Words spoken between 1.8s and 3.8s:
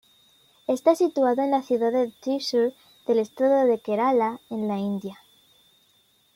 de Thrissur, del estado de